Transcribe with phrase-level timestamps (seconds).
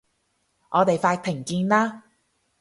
[0.71, 2.05] 我哋法庭見啦